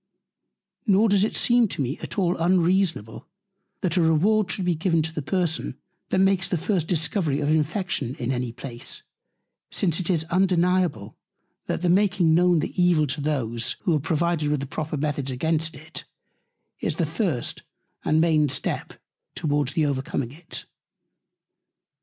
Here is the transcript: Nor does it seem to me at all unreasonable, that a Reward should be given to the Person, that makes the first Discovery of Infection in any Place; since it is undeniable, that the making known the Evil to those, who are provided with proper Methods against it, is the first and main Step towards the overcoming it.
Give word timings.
Nor 0.87 1.09
does 1.09 1.23
it 1.23 1.35
seem 1.37 1.67
to 1.67 1.79
me 1.79 1.99
at 1.99 2.17
all 2.17 2.35
unreasonable, 2.37 3.27
that 3.81 3.97
a 3.97 4.01
Reward 4.01 4.49
should 4.49 4.65
be 4.65 4.73
given 4.73 5.03
to 5.03 5.13
the 5.13 5.21
Person, 5.21 5.77
that 6.09 6.17
makes 6.17 6.49
the 6.49 6.57
first 6.57 6.87
Discovery 6.87 7.39
of 7.39 7.49
Infection 7.49 8.15
in 8.15 8.31
any 8.31 8.51
Place; 8.51 9.03
since 9.69 9.99
it 9.99 10.09
is 10.09 10.23
undeniable, 10.31 11.15
that 11.67 11.83
the 11.83 11.87
making 11.91 12.33
known 12.33 12.61
the 12.61 12.73
Evil 12.81 13.05
to 13.05 13.21
those, 13.21 13.73
who 13.81 13.95
are 13.95 13.99
provided 13.99 14.49
with 14.49 14.67
proper 14.71 14.97
Methods 14.97 15.29
against 15.29 15.75
it, 15.75 16.05
is 16.79 16.95
the 16.95 17.05
first 17.05 17.61
and 18.03 18.19
main 18.19 18.49
Step 18.49 18.93
towards 19.35 19.73
the 19.73 19.85
overcoming 19.85 20.31
it. 20.31 20.65